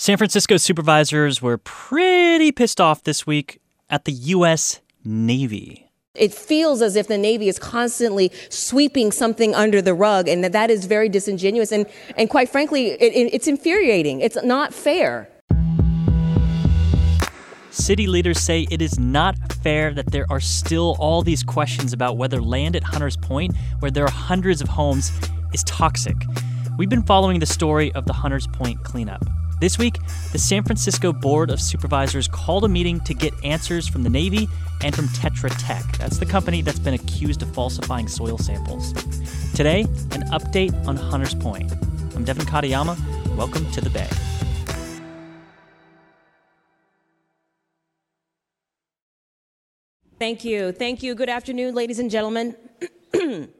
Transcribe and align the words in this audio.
San 0.00 0.16
Francisco 0.16 0.56
supervisors 0.56 1.42
were 1.42 1.58
pretty 1.58 2.52
pissed 2.52 2.80
off 2.80 3.02
this 3.02 3.26
week 3.26 3.60
at 3.90 4.04
the 4.04 4.12
U.S. 4.12 4.78
Navy. 5.04 5.90
It 6.14 6.32
feels 6.32 6.82
as 6.82 6.94
if 6.94 7.08
the 7.08 7.18
Navy 7.18 7.48
is 7.48 7.58
constantly 7.58 8.30
sweeping 8.48 9.10
something 9.10 9.56
under 9.56 9.82
the 9.82 9.94
rug, 9.94 10.28
and 10.28 10.44
that, 10.44 10.52
that 10.52 10.70
is 10.70 10.86
very 10.86 11.08
disingenuous. 11.08 11.72
And, 11.72 11.84
and 12.16 12.30
quite 12.30 12.48
frankly, 12.48 12.90
it, 12.90 13.12
it, 13.12 13.34
it's 13.34 13.48
infuriating. 13.48 14.20
It's 14.20 14.40
not 14.44 14.72
fair. 14.72 15.28
City 17.70 18.06
leaders 18.06 18.38
say 18.38 18.68
it 18.70 18.80
is 18.80 19.00
not 19.00 19.34
fair 19.64 19.92
that 19.94 20.12
there 20.12 20.26
are 20.30 20.38
still 20.38 20.94
all 21.00 21.22
these 21.22 21.42
questions 21.42 21.92
about 21.92 22.16
whether 22.16 22.40
land 22.40 22.76
at 22.76 22.84
Hunters 22.84 23.16
Point, 23.16 23.56
where 23.80 23.90
there 23.90 24.04
are 24.04 24.12
hundreds 24.12 24.60
of 24.60 24.68
homes, 24.68 25.10
is 25.52 25.64
toxic. 25.64 26.14
We've 26.78 26.88
been 26.88 27.02
following 27.02 27.40
the 27.40 27.46
story 27.46 27.90
of 27.94 28.06
the 28.06 28.12
Hunters 28.12 28.46
Point 28.46 28.84
cleanup. 28.84 29.24
This 29.60 29.76
week, 29.76 29.98
the 30.30 30.38
San 30.38 30.62
Francisco 30.62 31.12
Board 31.12 31.50
of 31.50 31.60
Supervisors 31.60 32.28
called 32.28 32.64
a 32.64 32.68
meeting 32.68 33.00
to 33.00 33.12
get 33.12 33.34
answers 33.42 33.88
from 33.88 34.04
the 34.04 34.08
Navy 34.08 34.48
and 34.84 34.94
from 34.94 35.08
Tetra 35.08 35.52
Tech. 35.58 35.84
That's 35.98 36.18
the 36.18 36.26
company 36.26 36.62
that's 36.62 36.78
been 36.78 36.94
accused 36.94 37.42
of 37.42 37.52
falsifying 37.52 38.06
soil 38.06 38.38
samples. 38.38 38.92
Today, 39.54 39.80
an 40.12 40.22
update 40.30 40.72
on 40.86 40.96
Hunters 40.96 41.34
Point. 41.34 41.72
I'm 42.14 42.22
Devin 42.22 42.46
Katayama. 42.46 42.96
Welcome 43.36 43.68
to 43.72 43.80
the 43.80 43.90
Bay. 43.90 44.08
Thank 50.20 50.44
you. 50.44 50.70
Thank 50.70 51.02
you. 51.02 51.16
Good 51.16 51.28
afternoon, 51.28 51.74
ladies 51.74 51.98
and 51.98 52.12
gentlemen. 52.12 52.54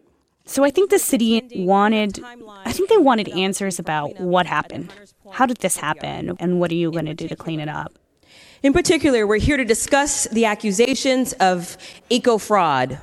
So 0.48 0.64
I 0.64 0.70
think 0.70 0.88
the 0.88 0.98
city 0.98 1.46
wanted, 1.54 2.24
I 2.64 2.72
think 2.72 2.88
they 2.88 2.96
wanted 2.96 3.28
answers 3.28 3.78
about 3.78 4.18
what 4.18 4.46
happened. 4.46 4.90
How 5.30 5.44
did 5.44 5.58
this 5.58 5.76
happen? 5.76 6.36
And 6.40 6.58
what 6.58 6.70
are 6.70 6.74
you 6.74 6.90
going 6.90 7.04
to 7.04 7.12
do 7.12 7.28
to 7.28 7.36
clean 7.36 7.60
it 7.60 7.68
up? 7.68 7.92
In 8.62 8.72
particular, 8.72 9.26
we're 9.26 9.36
here 9.36 9.58
to 9.58 9.64
discuss 9.66 10.26
the 10.28 10.46
accusations 10.46 11.34
of 11.34 11.76
eco 12.08 12.38
fraud, 12.38 12.98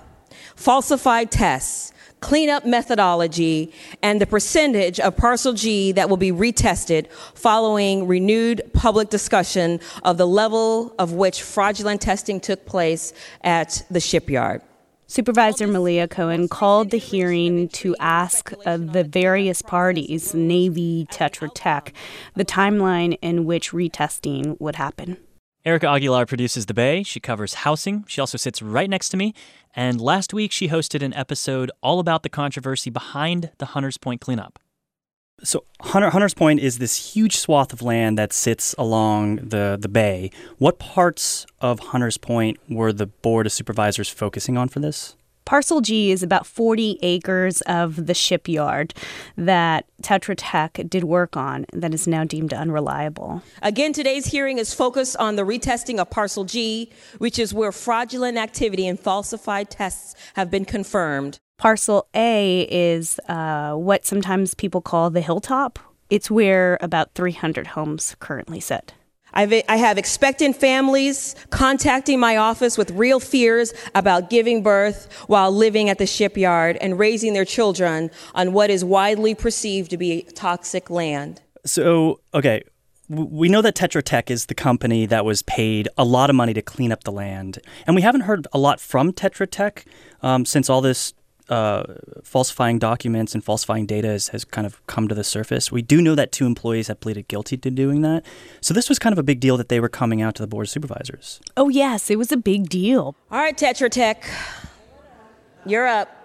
falsified 0.56 1.30
tests, 1.30 1.94
cleanup 2.20 2.66
methodology, 2.66 3.72
and 4.02 4.20
the 4.20 4.26
percentage 4.26 5.00
of 5.00 5.16
Parcel 5.16 5.54
G 5.54 5.92
that 5.92 6.10
will 6.10 6.18
be 6.18 6.32
retested 6.32 7.12
following 7.36 8.08
renewed 8.08 8.64
public 8.74 9.12
discussion 9.12 9.80
of 10.02 10.18
the 10.18 10.26
level 10.26 10.96
of 10.98 11.14
which 11.14 11.44
fraudulent 11.44 12.02
testing 12.02 12.40
took 12.40 12.66
place 12.66 13.14
at 13.44 13.86
the 13.92 14.00
shipyard. 14.00 14.64
Supervisor 15.08 15.68
Malia 15.68 16.08
Cohen 16.08 16.48
called 16.48 16.90
the 16.90 16.98
hearing 16.98 17.70
to 17.70 17.96
ask 18.00 18.50
the 18.64 19.06
various 19.08 19.62
parties, 19.62 20.34
Navy, 20.34 21.06
Tetra 21.12 21.50
Tech, 21.54 21.94
the 22.34 22.44
timeline 22.44 23.18
in 23.22 23.46
which 23.46 23.72
retesting 23.72 24.60
would 24.60 24.78
happen. 24.78 25.18
Erika 25.64 25.88
Aguilar 25.88 26.26
produces 26.26 26.66
The 26.66 26.74
Bay. 26.74 27.04
She 27.04 27.20
covers 27.20 27.56
housing. 27.56 28.04
She 28.08 28.20
also 28.22 28.38
sits 28.38 28.62
right 28.62 28.90
next 28.90 29.10
to 29.10 29.18
me. 29.18 29.34
And 29.76 30.02
last 30.02 30.34
week, 30.34 30.52
she 30.52 30.70
hosted 30.70 31.02
an 31.02 31.14
episode 31.14 31.72
all 31.82 32.00
about 32.00 32.24
the 32.24 32.30
controversy 32.30 32.90
behind 32.90 33.52
the 33.58 33.66
Hunters 33.68 33.98
Point 33.98 34.22
cleanup. 34.22 34.60
So 35.44 35.64
Hunter, 35.82 36.10
Hunters 36.10 36.34
Point 36.34 36.60
is 36.60 36.80
this 36.80 37.14
huge 37.14 37.38
swath 37.38 37.74
of 37.74 37.82
land 37.82 38.18
that 38.18 38.34
sits 38.34 38.74
along 38.78 39.36
the, 39.38 39.78
the 39.80 39.90
bay. 39.90 40.32
What 40.58 40.80
parts 40.80 41.46
of 41.60 41.80
Hunters 41.80 42.18
Point 42.18 42.58
were 42.70 42.94
the 42.94 43.08
Board 43.08 43.46
of 43.46 43.52
Supervisors 43.52 44.10
focusing 44.10 44.58
on 44.58 44.70
for 44.70 44.80
this? 44.80 45.16
Parcel 45.46 45.82
G 45.82 46.10
is 46.10 46.24
about 46.24 46.48
40 46.48 46.98
acres 47.04 47.62
of 47.62 48.08
the 48.08 48.16
shipyard 48.16 48.96
that 49.38 49.86
Tetra 50.02 50.34
Tech 50.36 50.80
did 50.90 51.04
work 51.04 51.38
on 51.38 51.68
that 51.72 51.94
is 51.94 52.08
now 52.08 52.24
deemed 52.24 52.52
unreliable. 52.52 53.44
Again, 53.62 53.94
today's 53.94 54.26
hearing 54.26 54.58
is 54.58 54.74
focused 54.74 55.16
on 55.18 55.36
the 55.36 55.44
retesting 55.44 56.00
of 56.00 56.10
Parcel 56.10 56.46
G, 56.46 56.92
which 57.20 57.38
is 57.38 57.54
where 57.54 57.72
fraudulent 57.72 58.40
activity 58.40 58.88
and 58.88 59.00
falsified 59.00 59.70
tests 59.70 60.16
have 60.34 60.50
been 60.50 60.66
confirmed. 60.66 61.38
Parcel 61.58 62.08
A 62.14 62.68
is 62.70 63.20
uh, 63.30 63.74
what 63.74 64.06
sometimes 64.06 64.54
people 64.54 64.82
call 64.82 65.10
the 65.10 65.22
hilltop. 65.22 65.80
It's 66.10 66.30
where 66.30 66.78
about 66.82 67.14
300 67.16 67.68
homes 67.68 68.16
currently 68.20 68.60
sit. 68.60 68.94
I've, 69.34 69.54
I 69.68 69.78
have 69.78 69.98
expectant 69.98 70.56
families 70.56 71.36
contacting 71.50 72.20
my 72.20 72.38
office 72.38 72.78
with 72.78 72.92
real 72.92 73.20
fears 73.20 73.74
about 73.94 74.30
giving 74.30 74.64
birth 74.64 75.12
while 75.28 75.52
living 75.52 75.90
at 75.90 75.98
the 75.98 76.06
shipyard 76.06 76.78
and 76.80 76.98
raising 76.98 77.34
their 77.34 77.44
children 77.46 78.12
on 78.34 78.54
what 78.54 78.70
is 78.70 78.86
widely 78.86 79.36
perceived 79.36 79.92
to 79.92 79.98
be 79.98 80.24
toxic 80.36 80.90
land. 80.90 81.42
So, 81.66 82.22
okay, 82.34 82.64
we 83.10 83.50
know 83.50 83.62
that 83.62 83.76
Tetra 83.76 84.04
Tech 84.04 84.32
is 84.32 84.46
the 84.46 84.56
company 84.56 85.06
that 85.06 85.26
was 85.26 85.42
paid 85.42 85.90
a 85.98 86.06
lot 86.06 86.30
of 86.30 86.36
money 86.36 86.54
to 86.54 86.62
clean 86.62 86.92
up 86.92 87.04
the 87.04 87.12
land. 87.12 87.60
And 87.86 87.96
we 87.96 88.02
haven't 88.02 88.22
heard 88.22 88.48
a 88.54 88.58
lot 88.58 88.80
from 88.80 89.12
Tetra 89.12 89.50
Tech 89.50 89.86
um, 90.22 90.46
since 90.46 90.70
all 90.70 90.82
this 90.82 91.14
uh, 91.50 91.84
falsifying 92.24 92.80
documents 92.80 93.34
and 93.34 93.44
falsifying 93.44 93.86
data 93.86 94.08
has, 94.08 94.30
has, 94.30 94.46
kind 94.46 94.66
of 94.66 94.86
come 94.88 95.08
to 95.08 95.16
the 95.16 95.24
surface. 95.24 95.72
We 95.72 95.82
do 95.82 96.02
know 96.02 96.16
that 96.16 96.32
two 96.32 96.46
employees 96.46 96.88
have 96.88 97.00
pleaded 97.00 97.28
guilty 97.28 97.58
to 97.58 97.70
doing 97.70 98.02
that. 98.02 98.26
So 98.62 98.74
this 98.74 98.90
was 98.90 98.98
kind 98.98 99.14
of 99.14 99.20
a 99.20 99.24
big 99.24 99.40
deal 99.40 99.58
that 99.58 99.70
they 99.70 99.80
were 99.80 99.90
coming 99.90 100.22
out 100.22 100.36
to 100.36 100.44
the 100.44 100.48
board 100.48 100.66
of 100.66 100.70
supervisors. 100.70 101.40
Oh, 101.56 101.70
yes, 101.70 102.10
it 102.10 102.18
was 102.18 102.32
a 102.32 102.38
big 102.38 102.70
deal. 102.70 103.16
All 103.32 103.40
right, 103.40 103.56
Tetra 103.56 103.90
Tech, 103.90 104.28
you're 105.66 105.88
up. 105.88 106.25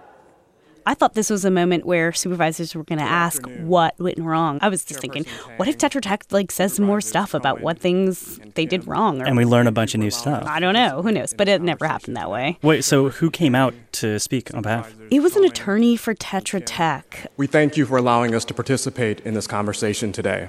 I 0.87 0.95
thought 0.95 1.15
this 1.15 1.31
was 1.31 1.45
a 1.45 1.51
moment 1.51 1.85
where 1.85 2.13
supervisors 2.13 2.75
were 2.75 2.85
going 2.85 2.99
to 2.99 3.05
ask 3.05 3.45
what 3.61 3.99
went 3.99 4.19
wrong. 4.19 4.59
I 4.63 4.69
was 4.69 4.85
just 4.85 5.01
thinking, 5.01 5.27
what 5.57 5.69
if 5.69 5.77
Tetra 5.77 6.01
Tech 6.01 6.25
like 6.31 6.51
says 6.51 6.75
some 6.75 6.85
more 6.85 7.01
stuff 7.01 7.35
about 7.35 7.61
what 7.61 7.79
things 7.79 8.41
they 8.55 8.67
did 8.67 8.87
wrong? 8.87 9.21
Or, 9.21 9.27
and 9.27 9.37
we 9.37 9.45
learn 9.45 9.67
a 9.67 9.73
bunch 9.73 9.95
of 9.95 10.01
new 10.01 10.11
stuff. 10.11 10.45
I 10.47 10.61
don't 10.61 10.75
know. 10.75 11.03
Who 11.03 11.13
knows? 11.13 11.35
But 11.35 11.49
it 11.49 11.61
never 11.63 11.87
happened 11.87 12.17
that 12.17 12.31
way. 12.31 12.59
Wait, 12.63 12.85
so 12.85 13.11
who 13.11 13.31
came 13.31 13.55
out 13.55 13.75
to 13.93 14.19
speak 14.19 14.55
on 14.55 14.63
behalf? 14.63 14.95
It 15.11 15.21
was 15.21 15.37
an 15.37 15.45
attorney 15.45 15.97
for 15.97 16.15
Tetra 16.15 16.63
Tech. 16.65 17.31
We 17.37 17.47
thank 17.47 17.77
you 17.77 17.87
for 17.87 17.97
allowing 17.99 18.35
us 18.35 18.45
to 18.47 18.55
participate 18.55 19.21
in 19.21 19.35
this 19.35 19.47
conversation 19.47 20.13
today. 20.13 20.49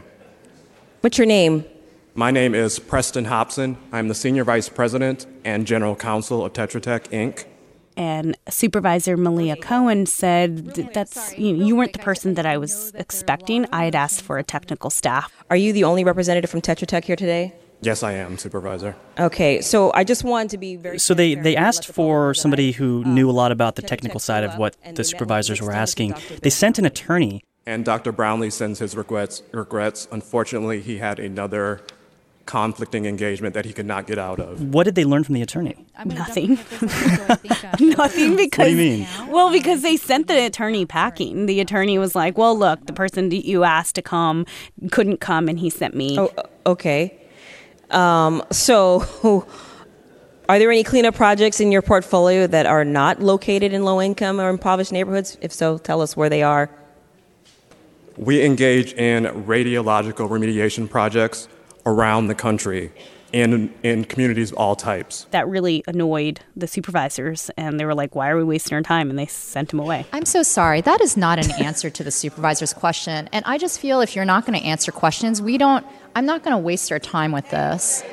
What's 1.01 1.17
your 1.17 1.27
name? 1.27 1.65
My 2.13 2.31
name 2.31 2.53
is 2.53 2.77
Preston 2.79 3.25
Hopson. 3.25 3.77
I'm 3.91 4.07
the 4.07 4.15
Senior 4.15 4.43
Vice 4.43 4.69
President 4.69 5.25
and 5.43 5.65
General 5.65 5.95
Counsel 5.95 6.45
of 6.45 6.53
Tetra 6.53 6.81
Tech, 6.81 7.05
Inc 7.05 7.45
and 8.01 8.35
Supervisor 8.49 9.15
Malia 9.15 9.55
Cohen 9.55 10.07
said 10.07 10.73
that's 10.91 11.37
you, 11.37 11.53
know, 11.53 11.63
you 11.63 11.75
weren't 11.75 11.93
the 11.93 11.99
person 11.99 12.33
that 12.33 12.47
I 12.47 12.57
was 12.57 12.91
expecting. 12.95 13.67
I 13.71 13.85
had 13.85 13.93
asked 13.93 14.23
for 14.23 14.39
a 14.39 14.43
technical 14.43 14.89
staff. 14.89 15.31
Are 15.51 15.55
you 15.55 15.71
the 15.71 15.83
only 15.83 16.03
representative 16.03 16.49
from 16.49 16.61
Tetra 16.61 16.87
Tech 16.87 17.05
here 17.05 17.15
today? 17.15 17.53
Yes, 17.81 18.01
I 18.01 18.13
am, 18.13 18.39
Supervisor. 18.39 18.95
Okay, 19.19 19.61
so 19.61 19.91
I 19.93 20.03
just 20.03 20.23
wanted 20.23 20.49
to 20.49 20.57
be 20.57 20.77
very. 20.77 20.97
So 20.97 21.13
they, 21.13 21.35
they 21.35 21.55
asked 21.55 21.85
for 21.85 22.33
somebody 22.33 22.71
who 22.71 23.03
um, 23.03 23.13
knew 23.13 23.29
a 23.29 23.31
lot 23.31 23.51
about 23.51 23.75
the 23.75 23.83
technical 23.83 24.19
side 24.19 24.43
of 24.43 24.57
what 24.57 24.75
the 24.95 25.03
supervisors 25.03 25.61
were 25.61 25.71
asking. 25.71 26.15
They 26.41 26.49
sent 26.49 26.79
an 26.79 26.85
attorney. 26.85 27.43
And 27.67 27.85
Dr. 27.85 28.11
Brownlee 28.11 28.49
sends 28.49 28.79
his 28.79 28.95
regrets. 28.95 29.43
Regrets. 29.51 30.07
Unfortunately, 30.11 30.81
he 30.81 30.97
had 30.97 31.19
another 31.19 31.81
conflicting 32.51 33.05
engagement 33.05 33.53
that 33.53 33.63
he 33.63 33.71
could 33.71 33.85
not 33.85 34.05
get 34.05 34.19
out 34.19 34.37
of. 34.37 34.61
What 34.61 34.83
did 34.83 34.95
they 34.95 35.05
learn 35.05 35.23
from 35.23 35.35
the 35.35 35.41
attorney? 35.41 35.73
Nothing. 36.03 36.49
Nothing 37.79 38.35
because 38.35 38.57
What 38.57 38.65
do 38.65 38.71
you 38.71 38.75
mean? 38.75 39.07
Well, 39.29 39.53
because 39.53 39.83
they 39.83 39.95
sent 39.95 40.27
the 40.27 40.47
attorney 40.47 40.85
packing. 40.85 41.45
The 41.45 41.61
attorney 41.61 41.97
was 41.97 42.13
like, 42.13 42.37
"Well, 42.37 42.53
look, 42.57 42.87
the 42.87 42.93
person 42.93 43.29
that 43.29 43.45
you 43.45 43.63
asked 43.63 43.95
to 43.95 44.01
come 44.01 44.45
couldn't 44.91 45.21
come 45.21 45.47
and 45.47 45.57
he 45.59 45.69
sent 45.69 45.95
me." 45.95 46.19
Oh, 46.19 46.29
okay. 46.65 47.17
Um, 47.89 48.43
so, 48.51 49.05
are 50.49 50.59
there 50.59 50.71
any 50.71 50.83
cleanup 50.83 51.15
projects 51.15 51.61
in 51.61 51.71
your 51.71 51.81
portfolio 51.81 52.47
that 52.47 52.65
are 52.65 52.83
not 52.83 53.21
located 53.21 53.71
in 53.71 53.85
low 53.85 54.01
income 54.01 54.41
or 54.41 54.49
impoverished 54.49 54.91
neighborhoods? 54.91 55.37
If 55.39 55.53
so, 55.53 55.77
tell 55.77 56.01
us 56.01 56.17
where 56.17 56.27
they 56.27 56.43
are. 56.43 56.69
We 58.17 58.43
engage 58.43 58.91
in 58.91 59.23
radiological 59.23 60.27
remediation 60.29 60.89
projects 60.89 61.47
around 61.85 62.27
the 62.27 62.35
country 62.35 62.91
and 63.33 63.73
in 63.83 64.03
communities 64.05 64.51
of 64.51 64.57
all 64.57 64.75
types. 64.75 65.25
That 65.31 65.47
really 65.47 65.83
annoyed 65.87 66.41
the 66.55 66.67
supervisors, 66.67 67.49
and 67.57 67.79
they 67.79 67.85
were 67.85 67.95
like, 67.95 68.15
Why 68.15 68.29
are 68.29 68.37
we 68.37 68.43
wasting 68.43 68.75
our 68.75 68.81
time? 68.81 69.09
And 69.09 69.17
they 69.17 69.25
sent 69.25 69.71
him 69.71 69.79
away. 69.79 70.05
I'm 70.11 70.25
so 70.25 70.43
sorry. 70.43 70.81
That 70.81 71.01
is 71.01 71.15
not 71.15 71.43
an 71.43 71.51
answer 71.63 71.89
to 71.89 72.03
the 72.03 72.11
supervisor's 72.11 72.73
question. 72.73 73.29
And 73.31 73.43
I 73.45 73.57
just 73.57 73.79
feel 73.79 74.01
if 74.01 74.15
you're 74.15 74.25
not 74.25 74.45
going 74.45 74.59
to 74.59 74.65
answer 74.65 74.91
questions, 74.91 75.41
we 75.41 75.57
don't, 75.57 75.85
I'm 76.15 76.25
not 76.25 76.43
going 76.43 76.53
to 76.53 76.57
waste 76.57 76.91
our 76.91 76.99
time 76.99 77.31
with 77.31 77.49
this. 77.49 78.03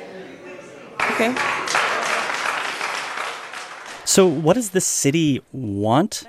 Okay. 1.11 1.35
So, 4.05 4.25
what 4.25 4.53
does 4.53 4.71
the 4.71 4.81
city 4.81 5.41
want? 5.51 6.23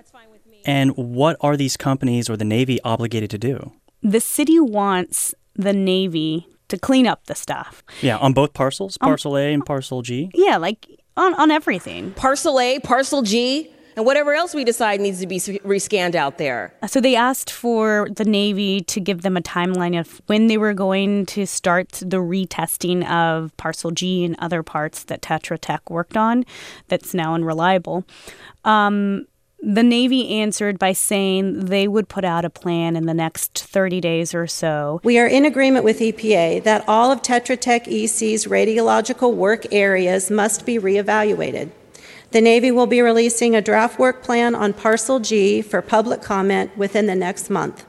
And 0.66 0.94
what 0.94 1.38
are 1.40 1.56
these 1.56 1.78
companies 1.78 2.28
or 2.28 2.36
the 2.36 2.44
Navy 2.44 2.78
obligated 2.82 3.30
to 3.30 3.38
do? 3.38 3.72
The 4.02 4.20
city 4.20 4.60
wants 4.60 5.34
the 5.54 5.72
Navy 5.72 6.46
to 6.70 6.78
clean 6.78 7.06
up 7.06 7.26
the 7.26 7.34
stuff. 7.34 7.84
Yeah, 8.00 8.16
on 8.16 8.32
both 8.32 8.54
parcels, 8.54 8.98
parcel 8.98 9.36
A 9.36 9.52
and 9.52 9.64
parcel 9.64 10.02
G. 10.02 10.30
Yeah, 10.34 10.56
like 10.56 10.86
on, 11.16 11.34
on 11.34 11.50
everything. 11.50 12.12
Parcel 12.12 12.58
A, 12.58 12.78
parcel 12.80 13.22
G, 13.22 13.70
and 13.96 14.06
whatever 14.06 14.32
else 14.32 14.54
we 14.54 14.64
decide 14.64 15.00
needs 15.00 15.20
to 15.20 15.26
be 15.26 15.38
rescanned 15.38 16.14
out 16.14 16.38
there. 16.38 16.74
So 16.86 17.00
they 17.00 17.16
asked 17.16 17.50
for 17.50 18.08
the 18.14 18.24
Navy 18.24 18.80
to 18.82 19.00
give 19.00 19.22
them 19.22 19.36
a 19.36 19.42
timeline 19.42 19.98
of 19.98 20.22
when 20.26 20.46
they 20.46 20.56
were 20.56 20.74
going 20.74 21.26
to 21.26 21.46
start 21.46 21.90
the 22.00 22.18
retesting 22.18 23.06
of 23.10 23.54
Parcel 23.56 23.90
G 23.90 24.24
and 24.24 24.36
other 24.38 24.62
parts 24.62 25.04
that 25.04 25.20
Tetra 25.20 25.58
Tech 25.60 25.90
worked 25.90 26.16
on 26.16 26.44
that's 26.88 27.12
now 27.12 27.34
unreliable. 27.34 28.04
Um, 28.64 29.26
the 29.62 29.82
Navy 29.82 30.40
answered 30.40 30.78
by 30.78 30.92
saying 30.92 31.66
they 31.66 31.86
would 31.86 32.08
put 32.08 32.24
out 32.24 32.44
a 32.44 32.50
plan 32.50 32.96
in 32.96 33.06
the 33.06 33.14
next 33.14 33.58
30 33.58 34.00
days 34.00 34.34
or 34.34 34.46
so. 34.46 35.00
We 35.04 35.18
are 35.18 35.26
in 35.26 35.44
agreement 35.44 35.84
with 35.84 36.00
EPA 36.00 36.64
that 36.64 36.84
all 36.88 37.10
of 37.10 37.22
Tetra 37.22 37.60
Tech 37.60 37.86
EC's 37.86 38.46
radiological 38.46 39.34
work 39.34 39.66
areas 39.72 40.30
must 40.30 40.64
be 40.64 40.78
reevaluated. 40.78 41.70
The 42.30 42.40
Navy 42.40 42.70
will 42.70 42.86
be 42.86 43.02
releasing 43.02 43.54
a 43.54 43.60
draft 43.60 43.98
work 43.98 44.22
plan 44.22 44.54
on 44.54 44.72
Parcel 44.72 45.18
G 45.18 45.62
for 45.62 45.82
public 45.82 46.22
comment 46.22 46.76
within 46.76 47.06
the 47.06 47.14
next 47.14 47.50
month. 47.50 47.84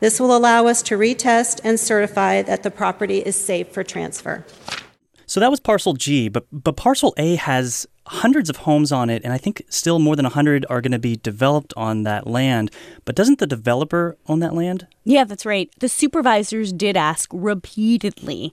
This 0.00 0.20
will 0.20 0.36
allow 0.36 0.66
us 0.66 0.82
to 0.82 0.98
retest 0.98 1.60
and 1.64 1.80
certify 1.80 2.42
that 2.42 2.62
the 2.62 2.70
property 2.70 3.18
is 3.18 3.36
safe 3.36 3.68
for 3.68 3.82
transfer. 3.82 4.44
So 5.24 5.40
that 5.40 5.50
was 5.50 5.60
Parcel 5.60 5.94
G, 5.94 6.28
but 6.28 6.46
but 6.52 6.76
Parcel 6.76 7.14
A 7.16 7.36
has 7.36 7.86
hundreds 8.06 8.48
of 8.48 8.58
homes 8.58 8.92
on 8.92 9.10
it, 9.10 9.22
and 9.24 9.32
I 9.32 9.38
think 9.38 9.62
still 9.68 9.98
more 9.98 10.16
than 10.16 10.24
100 10.24 10.64
are 10.70 10.80
going 10.80 10.92
to 10.92 10.98
be 10.98 11.16
developed 11.16 11.74
on 11.76 12.04
that 12.04 12.26
land. 12.26 12.70
But 13.04 13.16
doesn't 13.16 13.38
the 13.38 13.46
developer 13.46 14.16
own 14.28 14.40
that 14.40 14.54
land? 14.54 14.86
Yeah, 15.04 15.24
that's 15.24 15.46
right. 15.46 15.70
The 15.78 15.88
supervisors 15.88 16.72
did 16.72 16.96
ask 16.96 17.28
repeatedly 17.32 18.52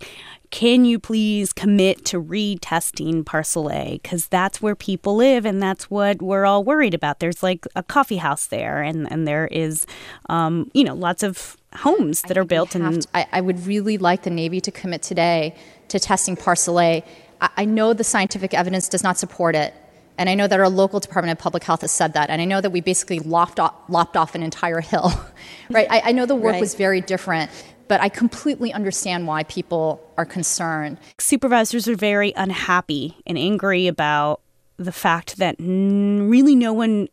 can 0.53 0.85
you 0.85 0.99
please 0.99 1.51
commit 1.51 2.05
to 2.05 2.21
retesting 2.21 3.25
Parcel 3.25 3.71
A? 3.71 3.99
Because 4.03 4.27
that's 4.27 4.61
where 4.61 4.75
people 4.75 5.15
live 5.15 5.47
and 5.47 5.59
that's 5.59 5.89
what 5.89 6.21
we're 6.21 6.45
all 6.45 6.63
worried 6.63 6.93
about. 6.93 7.19
There's 7.19 7.41
like 7.41 7.65
a 7.75 7.81
coffee 7.81 8.17
house 8.17 8.45
there, 8.45 8.83
and, 8.83 9.11
and 9.11 9.27
there 9.27 9.47
is, 9.47 9.87
um, 10.29 10.69
you 10.75 10.83
know, 10.83 10.93
lots 10.93 11.23
of 11.23 11.57
homes 11.73 12.21
that 12.27 12.37
are 12.37 12.45
built. 12.45 12.75
And 12.75 13.01
to, 13.01 13.07
I, 13.15 13.25
I 13.31 13.41
would 13.41 13.65
really 13.65 13.97
like 13.97 14.21
the 14.21 14.29
Navy 14.29 14.61
to 14.61 14.69
commit 14.69 15.01
today 15.01 15.55
to 15.87 15.99
testing 15.99 16.35
Parcel 16.35 16.79
A 16.79 17.03
I 17.41 17.65
know 17.65 17.93
the 17.93 18.03
scientific 18.03 18.53
evidence 18.53 18.87
does 18.87 19.03
not 19.03 19.17
support 19.17 19.55
it. 19.55 19.73
And 20.17 20.29
I 20.29 20.35
know 20.35 20.47
that 20.47 20.59
our 20.59 20.69
local 20.69 20.99
Department 20.99 21.37
of 21.37 21.41
Public 21.41 21.63
Health 21.63 21.81
has 21.81 21.91
said 21.91 22.13
that. 22.13 22.29
And 22.29 22.41
I 22.41 22.45
know 22.45 22.61
that 22.61 22.69
we 22.69 22.81
basically 22.81 23.19
lopped 23.19 23.59
off, 23.59 23.73
lopped 23.89 24.15
off 24.15 24.35
an 24.35 24.43
entire 24.43 24.79
hill, 24.79 25.11
right? 25.69 25.87
I, 25.89 26.01
I, 26.05 26.11
know 26.11 26.25
the 26.25 26.35
work 26.35 26.53
right. 26.53 26.61
was 26.61 26.75
very 26.75 27.01
different, 27.01 27.49
but 27.87 27.99
I 27.99 28.09
completely 28.09 28.71
understand 28.71 29.27
why 29.27 29.43
people 29.43 30.07
are 30.17 30.25
concerned. 30.25 30.99
Supervisors 31.19 31.87
are 31.87 31.95
very 31.95 32.31
unhappy 32.35 33.17
and 33.25 33.37
angry 33.37 33.87
about 33.87 34.41
the 34.77 34.91
fact 34.91 35.37
that 35.37 35.55
really 35.59 36.55
no 36.55 36.73
one 36.73 37.07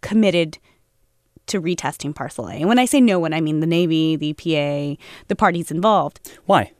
committed 0.00 0.58
to 1.46 1.60
retesting 1.60 2.14
Parcel 2.14 2.48
A. 2.48 2.54
And 2.54 2.68
when 2.68 2.78
I 2.78 2.84
say 2.84 3.00
no 3.00 3.18
one, 3.18 3.32
I 3.32 3.40
mean 3.40 3.60
the 3.60 3.66
Navy, 3.66 4.16
the 4.16 4.32
EPA, 4.34 4.98
the 5.28 5.36
parties 5.36 5.70
involved. 5.70 6.20
Why? 6.46 6.72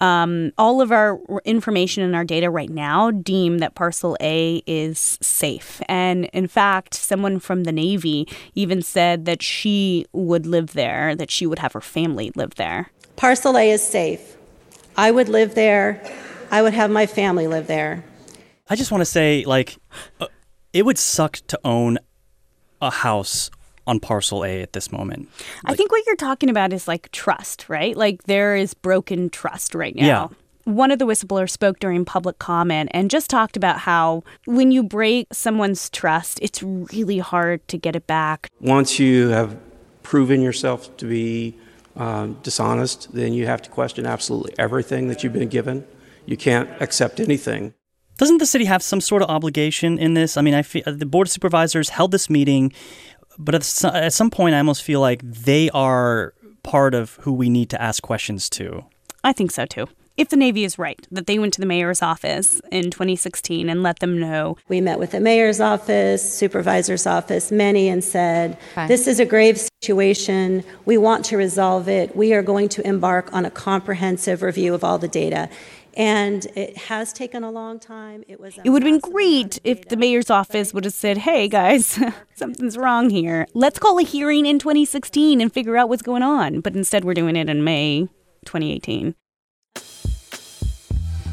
Um, 0.00 0.52
all 0.56 0.80
of 0.80 0.92
our 0.92 1.20
information 1.44 2.02
and 2.02 2.16
our 2.16 2.24
data 2.24 2.50
right 2.50 2.70
now 2.70 3.10
deem 3.10 3.58
that 3.58 3.74
Parcel 3.74 4.16
A 4.20 4.62
is 4.66 5.18
safe. 5.20 5.80
And 5.88 6.26
in 6.26 6.46
fact, 6.46 6.94
someone 6.94 7.38
from 7.38 7.64
the 7.64 7.72
Navy 7.72 8.26
even 8.54 8.82
said 8.82 9.24
that 9.26 9.42
she 9.42 10.06
would 10.12 10.46
live 10.46 10.72
there, 10.72 11.14
that 11.14 11.30
she 11.30 11.46
would 11.46 11.58
have 11.58 11.72
her 11.72 11.80
family 11.80 12.32
live 12.34 12.54
there. 12.56 12.90
Parcel 13.16 13.56
A 13.56 13.70
is 13.70 13.86
safe. 13.86 14.36
I 14.96 15.10
would 15.10 15.28
live 15.28 15.54
there. 15.54 16.02
I 16.50 16.62
would 16.62 16.74
have 16.74 16.90
my 16.90 17.06
family 17.06 17.46
live 17.46 17.66
there. 17.66 18.04
I 18.68 18.76
just 18.76 18.90
want 18.90 19.02
to 19.02 19.06
say, 19.06 19.44
like, 19.44 19.76
uh, 20.20 20.26
it 20.72 20.84
would 20.84 20.98
suck 20.98 21.38
to 21.48 21.60
own 21.64 21.98
a 22.80 22.90
house 22.90 23.50
on 23.86 24.00
parcel 24.00 24.44
A 24.44 24.62
at 24.62 24.72
this 24.72 24.92
moment. 24.92 25.28
Like, 25.64 25.72
I 25.72 25.76
think 25.76 25.92
what 25.92 26.04
you're 26.06 26.16
talking 26.16 26.50
about 26.50 26.72
is 26.72 26.86
like 26.86 27.10
trust, 27.12 27.68
right? 27.68 27.96
Like 27.96 28.24
there 28.24 28.56
is 28.56 28.74
broken 28.74 29.30
trust 29.30 29.74
right 29.74 29.94
now. 29.94 30.06
Yeah. 30.06 30.28
One 30.64 30.90
of 30.90 30.98
the 30.98 31.06
whistleblowers 31.06 31.50
spoke 31.50 31.80
during 31.80 32.04
public 32.04 32.38
comment 32.38 32.90
and 32.92 33.10
just 33.10 33.30
talked 33.30 33.56
about 33.56 33.78
how 33.78 34.22
when 34.44 34.70
you 34.70 34.82
break 34.82 35.26
someone's 35.32 35.88
trust, 35.90 36.38
it's 36.42 36.62
really 36.62 37.18
hard 37.18 37.66
to 37.68 37.78
get 37.78 37.96
it 37.96 38.06
back. 38.06 38.50
Once 38.60 38.98
you 38.98 39.28
have 39.28 39.56
proven 40.02 40.42
yourself 40.42 40.94
to 40.98 41.06
be 41.06 41.56
um, 41.96 42.36
dishonest, 42.42 43.12
then 43.12 43.32
you 43.32 43.46
have 43.46 43.62
to 43.62 43.70
question 43.70 44.06
absolutely 44.06 44.54
everything 44.58 45.08
that 45.08 45.24
you've 45.24 45.32
been 45.32 45.48
given. 45.48 45.84
You 46.26 46.36
can't 46.36 46.68
accept 46.80 47.20
anything. 47.20 47.74
Doesn't 48.18 48.38
the 48.38 48.46
city 48.46 48.66
have 48.66 48.82
some 48.82 49.00
sort 49.00 49.22
of 49.22 49.30
obligation 49.30 49.98
in 49.98 50.12
this? 50.12 50.36
I 50.36 50.42
mean, 50.42 50.52
I 50.52 50.60
feel, 50.60 50.82
the 50.86 51.06
board 51.06 51.26
of 51.26 51.32
supervisors 51.32 51.88
held 51.88 52.12
this 52.12 52.28
meeting 52.28 52.70
but 53.38 53.54
at, 53.54 53.84
at 53.84 54.12
some 54.12 54.30
point, 54.30 54.54
I 54.54 54.58
almost 54.58 54.82
feel 54.82 55.00
like 55.00 55.22
they 55.22 55.70
are 55.70 56.34
part 56.62 56.94
of 56.94 57.16
who 57.22 57.32
we 57.32 57.48
need 57.48 57.70
to 57.70 57.80
ask 57.80 58.02
questions 58.02 58.50
to. 58.50 58.84
I 59.24 59.32
think 59.32 59.50
so 59.50 59.66
too 59.66 59.88
if 60.20 60.28
the 60.28 60.36
Navy 60.36 60.64
is 60.64 60.78
right, 60.78 61.06
that 61.10 61.26
they 61.26 61.38
went 61.38 61.54
to 61.54 61.60
the 61.60 61.66
mayor's 61.66 62.02
office 62.02 62.60
in 62.70 62.90
2016 62.90 63.70
and 63.70 63.82
let 63.82 64.00
them 64.00 64.20
know. 64.20 64.58
We 64.68 64.82
met 64.82 64.98
with 64.98 65.12
the 65.12 65.20
mayor's 65.20 65.60
office, 65.60 66.22
supervisor's 66.22 67.06
office, 67.06 67.50
many, 67.50 67.88
and 67.88 68.04
said, 68.04 68.58
okay. 68.72 68.86
This 68.86 69.06
is 69.06 69.18
a 69.18 69.24
grave 69.24 69.58
situation. 69.82 70.62
We 70.84 70.98
want 70.98 71.24
to 71.26 71.38
resolve 71.38 71.88
it. 71.88 72.14
We 72.14 72.34
are 72.34 72.42
going 72.42 72.68
to 72.70 72.86
embark 72.86 73.32
on 73.32 73.46
a 73.46 73.50
comprehensive 73.50 74.42
review 74.42 74.74
of 74.74 74.84
all 74.84 74.98
the 74.98 75.08
data. 75.08 75.48
And 75.94 76.46
it 76.54 76.76
has 76.76 77.12
taken 77.12 77.42
a 77.42 77.50
long 77.50 77.80
time. 77.80 78.24
It 78.28 78.40
was. 78.40 78.58
It 78.64 78.70
would 78.70 78.82
have 78.82 79.02
been 79.02 79.12
great 79.12 79.58
if 79.64 79.88
the 79.88 79.96
mayor's 79.96 80.30
office 80.30 80.72
would 80.72 80.84
have 80.84 80.94
said, 80.94 81.18
"Hey 81.18 81.48
guys, 81.48 81.98
something's 82.34 82.76
wrong 82.76 83.10
here. 83.10 83.46
Let's 83.54 83.78
call 83.78 83.98
a 83.98 84.02
hearing 84.02 84.46
in 84.46 84.58
2016 84.58 85.40
and 85.40 85.52
figure 85.52 85.76
out 85.76 85.88
what's 85.88 86.02
going 86.02 86.22
on." 86.22 86.60
But 86.60 86.74
instead, 86.74 87.04
we're 87.04 87.14
doing 87.14 87.36
it 87.36 87.48
in 87.48 87.64
May 87.64 88.08
2018. 88.44 89.14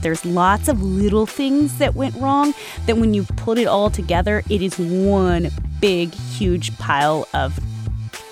There's 0.02 0.26
lots 0.26 0.68
of 0.68 0.82
little 0.82 1.26
things 1.26 1.80
that 1.80 1.96
went 1.96 2.16
wrong 2.16 2.54
that 2.86 2.98
when 2.98 3.14
you 3.14 3.24
put 3.36 3.58
it 3.58 3.66
all 3.66 3.90
together, 3.90 4.44
it 4.50 4.62
is 4.62 4.78
one 4.78 5.50
big, 5.82 6.14
huge 6.14 6.78
pile 6.78 7.28
of 7.34 7.60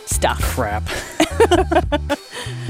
stuff. 0.05 0.41
Crap. 0.41 0.83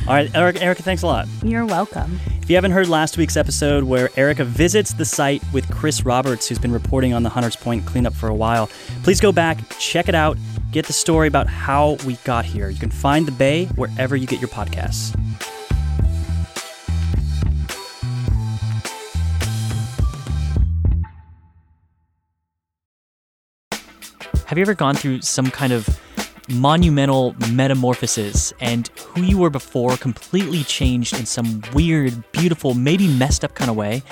All 0.08 0.14
right, 0.14 0.34
Erika, 0.36 0.62
Erika, 0.62 0.84
thanks 0.84 1.02
a 1.02 1.08
lot. 1.08 1.28
You're 1.44 1.66
welcome. 1.66 2.20
If 2.42 2.50
you 2.50 2.56
haven't 2.56 2.72
heard 2.72 2.88
last 2.88 3.18
week's 3.18 3.36
episode 3.38 3.84
where 3.86 4.10
Erika 4.16 4.46
visits 4.46 4.94
the 4.94 5.06
site 5.06 5.42
with 5.52 5.68
Chris 5.72 6.06
Roberts, 6.06 6.48
who's 6.48 6.60
been 6.60 6.72
reporting 6.72 7.12
on 7.12 7.24
the 7.24 7.30
Hunters 7.30 7.56
Point 7.56 7.86
cleanup 7.88 8.14
for 8.14 8.28
a 8.28 8.36
while, 8.36 8.70
please 9.02 9.20
go 9.20 9.32
back, 9.32 9.58
check 9.80 10.08
it 10.08 10.14
out, 10.14 10.38
get 10.72 10.86
the 10.86 10.94
story 10.94 11.28
about 11.28 11.48
how 11.48 11.98
we 12.06 12.18
got 12.18 12.46
here. 12.46 12.70
You 12.70 12.80
can 12.80 12.92
find 12.92 13.26
The 13.26 13.32
Bay 13.32 13.66
wherever 13.76 14.16
you 14.16 14.28
get 14.28 14.40
your 14.40 14.50
podcasts. 14.50 15.16
Have 24.46 24.60
you 24.60 24.62
ever 24.62 24.76
gone 24.76 24.94
through 24.94 25.22
some 25.22 25.50
kind 25.50 25.74
of 25.74 26.00
monumental 26.50 27.36
metamorphosis 27.52 28.54
and 28.60 28.88
who 29.00 29.22
you 29.22 29.38
were 29.38 29.50
before 29.50 29.98
completely 29.98 30.64
changed 30.64 31.18
in 31.18 31.26
some 31.26 31.62
weird, 31.74 32.14
beautiful, 32.32 32.74
maybe 32.74 33.08
messed 33.08 33.44
up 33.44 33.56
kind 33.56 33.70
of 33.70 33.76
way. 33.76 34.04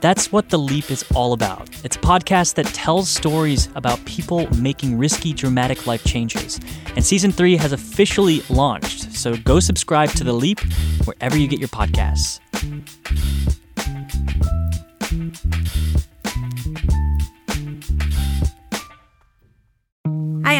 That's 0.00 0.30
what 0.30 0.48
The 0.48 0.58
Leap 0.58 0.90
is 0.90 1.04
all 1.14 1.32
about. 1.32 1.68
It's 1.84 1.96
a 1.96 2.00
podcast 2.00 2.54
that 2.54 2.66
tells 2.66 3.08
stories 3.08 3.68
about 3.74 4.04
people 4.04 4.48
making 4.56 4.96
risky, 4.96 5.32
dramatic 5.32 5.86
life 5.86 6.04
changes. 6.04 6.60
And 6.94 7.04
season 7.04 7.32
three 7.32 7.56
has 7.56 7.72
officially 7.72 8.42
launched, 8.48 9.12
so 9.12 9.36
go 9.36 9.58
subscribe 9.58 10.10
to 10.10 10.24
The 10.24 10.32
Leap 10.32 10.60
wherever 11.04 11.36
you 11.36 11.48
get 11.48 11.58
your 11.58 11.68
podcasts. 11.68 12.38